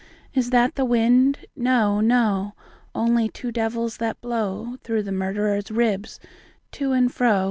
[0.33, 1.45] Is that the wind?
[1.55, 2.53] No, no;
[2.95, 6.19] Only two devils, that blow Through the murderer's ribs
[6.71, 7.39] to and fro.